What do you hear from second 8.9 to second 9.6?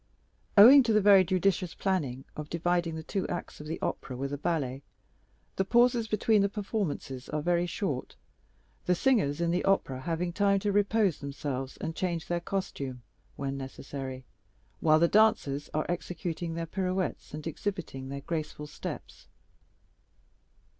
singers in